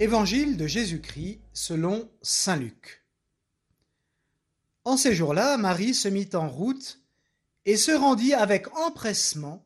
[0.00, 3.04] Évangile de Jésus-Christ selon Saint Luc.
[4.84, 7.02] En ces jours-là, Marie se mit en route
[7.66, 9.62] et se rendit avec empressement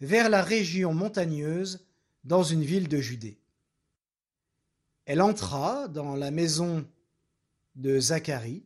[0.00, 1.84] vers la région montagneuse
[2.22, 3.40] dans une ville de Judée.
[5.04, 6.88] Elle entra dans la maison
[7.74, 8.64] de Zacharie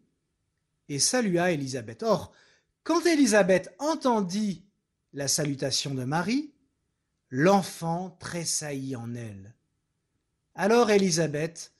[0.91, 2.03] et salua Élisabeth.
[2.03, 2.35] Or,
[2.83, 4.67] quand Élisabeth entendit
[5.15, 6.53] la salutation de Marie,
[7.31, 9.56] l'enfant tressaillit en elle.
[10.59, 11.75] Alors Élisabeth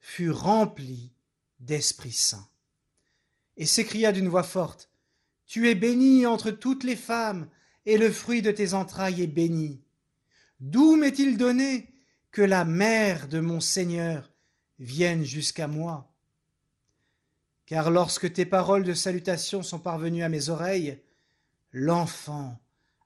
[0.00, 1.12] fut remplie
[1.60, 2.48] d'Esprit Saint
[3.56, 4.90] et s'écria d'une voix forte,
[5.46, 7.48] Tu es bénie entre toutes les femmes,
[7.86, 9.80] et le fruit de tes entrailles est béni.
[10.58, 11.88] D'où m'est-il donné
[12.32, 14.32] que la mère de mon Seigneur
[14.80, 16.12] vienne jusqu'à moi?
[17.64, 21.00] Car lorsque tes paroles de salutation sont parvenues à mes oreilles,
[21.70, 22.58] l'enfant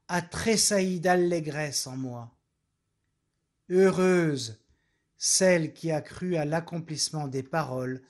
[0.08, 2.34] a tressailli d'allégresse en moi.
[3.68, 4.59] Heureuse
[5.22, 8.00] celle qui a cru à l'accomplissement des paroles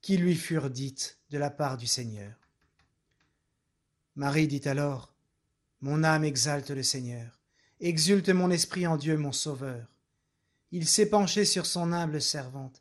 [0.00, 2.36] qui lui furent dites de la part du Seigneur.
[4.14, 5.12] Marie dit alors,
[5.80, 7.40] Mon âme exalte le Seigneur,
[7.80, 9.88] exulte mon esprit en Dieu mon Sauveur.
[10.70, 12.80] Il s'est penché sur son humble servante.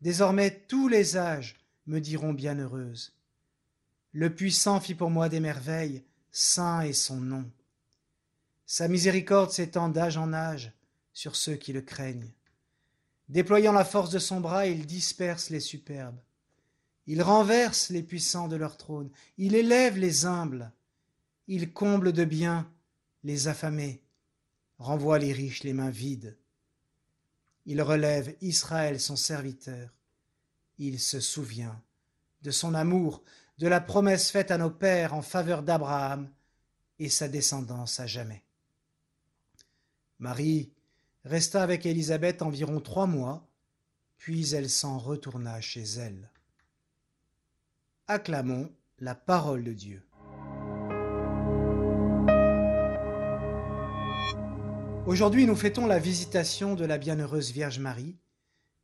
[0.00, 1.56] Désormais tous les âges
[1.86, 3.14] me diront bienheureuse.
[4.12, 7.50] Le puissant fit pour moi des merveilles, saint est son nom.
[8.64, 10.72] Sa miséricorde s'étend d'âge en âge
[11.12, 12.32] sur ceux qui le craignent.
[13.28, 16.18] Déployant la force de son bras, il disperse les superbes.
[17.06, 19.10] Il renverse les puissants de leur trône.
[19.36, 20.72] Il élève les humbles.
[21.46, 22.70] Il comble de bien
[23.24, 24.02] les affamés.
[24.78, 26.38] Renvoie les riches les mains vides.
[27.66, 29.90] Il relève Israël son serviteur.
[30.78, 31.82] Il se souvient
[32.42, 33.22] de son amour,
[33.58, 36.30] de la promesse faite à nos pères en faveur d'Abraham
[36.98, 38.44] et sa descendance à jamais.
[40.18, 40.72] Marie
[41.24, 43.48] resta avec Élisabeth environ trois mois,
[44.16, 46.30] puis elle s'en retourna chez elle.
[48.06, 50.02] Acclamons la parole de Dieu.
[55.06, 58.16] Aujourd'hui, nous fêtons la visitation de la bienheureuse Vierge Marie,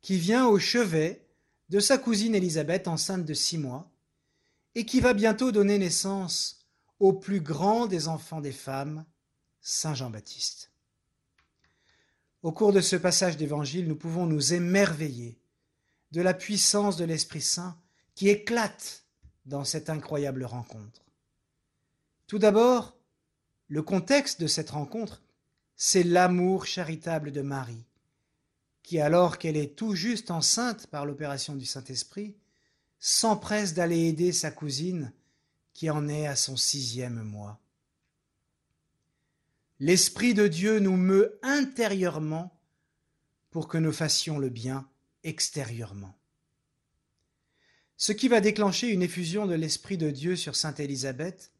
[0.01, 1.27] qui vient au chevet
[1.69, 3.91] de sa cousine Élisabeth enceinte de six mois,
[4.73, 6.65] et qui va bientôt donner naissance
[6.99, 9.05] au plus grand des enfants des femmes,
[9.61, 10.71] Saint Jean-Baptiste.
[12.45, 15.39] Au cours de ce passage d'évangile, nous pouvons nous émerveiller
[16.11, 17.75] de la puissance de l'Esprit Saint
[18.13, 19.03] qui éclate
[19.47, 21.01] dans cette incroyable rencontre.
[22.27, 22.95] Tout d'abord,
[23.67, 25.23] le contexte de cette rencontre,
[25.75, 27.87] c'est l'amour charitable de Marie,
[28.83, 32.35] qui, alors qu'elle est tout juste enceinte par l'opération du Saint-Esprit,
[32.99, 35.11] s'empresse d'aller aider sa cousine
[35.73, 37.59] qui en est à son sixième mois.
[39.79, 42.57] L'Esprit de Dieu nous meut intérieurement
[43.51, 44.89] pour que nous fassions le bien
[45.23, 46.17] extérieurement.
[47.97, 51.51] Ce qui va déclencher une effusion de l'Esprit de Dieu sur Sainte Élisabeth,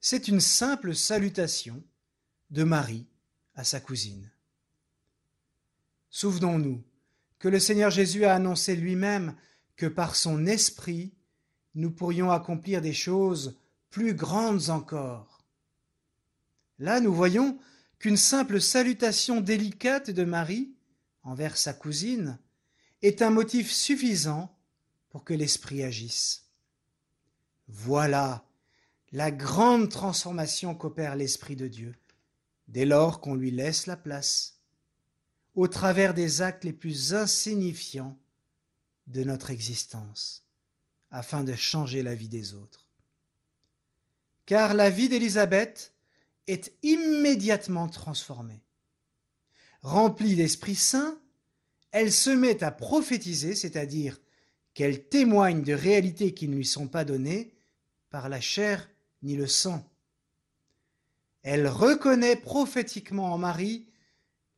[0.00, 1.82] c'est une simple salutation
[2.50, 3.06] de Marie
[3.54, 4.30] à sa cousine.
[6.10, 6.82] Souvenons-nous
[7.38, 9.34] que le Seigneur Jésus a annoncé lui-même
[9.76, 11.12] que par son Esprit,
[11.74, 13.58] nous pourrions accomplir des choses
[13.90, 15.31] plus grandes encore.
[16.82, 17.60] Là, nous voyons
[18.00, 20.74] qu'une simple salutation délicate de Marie
[21.22, 22.40] envers sa cousine
[23.02, 24.52] est un motif suffisant
[25.08, 26.46] pour que l'Esprit agisse.
[27.68, 28.44] Voilà
[29.12, 31.94] la grande transformation qu'opère l'Esprit de Dieu
[32.66, 34.58] dès lors qu'on lui laisse la place,
[35.54, 38.18] au travers des actes les plus insignifiants
[39.06, 40.48] de notre existence,
[41.12, 42.88] afin de changer la vie des autres.
[44.46, 45.91] Car la vie d'Élisabeth
[46.46, 48.62] est immédiatement transformée.
[49.82, 51.18] Remplie d'Esprit Saint,
[51.90, 54.18] elle se met à prophétiser, c'est-à-dire
[54.74, 57.54] qu'elle témoigne de réalités qui ne lui sont pas données
[58.10, 58.88] par la chair
[59.22, 59.84] ni le sang.
[61.42, 63.88] Elle reconnaît prophétiquement en Marie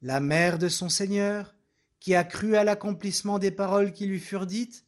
[0.02, 1.54] la mère de son Seigneur,
[1.98, 4.84] qui a cru à l'accomplissement des paroles qui lui furent dites,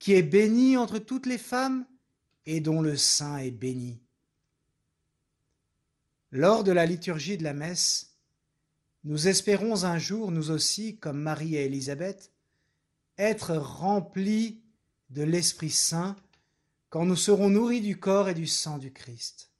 [0.00, 1.86] qui est bénie entre toutes les femmes
[2.46, 4.02] et dont le sein est béni.
[6.30, 8.14] Lors de la liturgie de la messe,
[9.04, 12.32] nous espérons un jour, nous aussi, comme Marie et Élisabeth,
[13.16, 14.60] être remplis
[15.10, 16.16] de l'Esprit Saint
[16.90, 19.50] quand nous serons nourris du corps et du sang du Christ.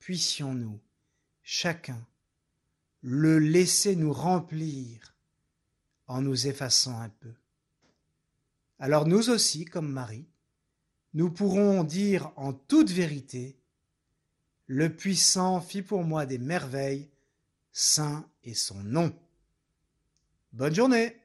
[0.00, 0.80] Puissions-nous,
[1.42, 2.06] chacun,
[3.02, 5.16] le laisser nous remplir
[6.06, 7.32] en nous effaçant un peu.
[8.78, 10.26] Alors nous aussi, comme Marie,
[11.14, 13.61] nous pourrons dire en toute vérité,
[14.66, 17.08] le puissant fit pour moi des merveilles,
[17.72, 19.12] saint est son nom.
[20.52, 21.16] Bonne journée